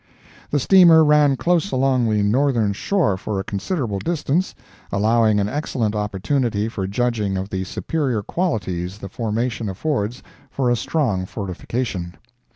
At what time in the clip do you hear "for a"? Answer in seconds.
3.17-3.43, 10.49-10.75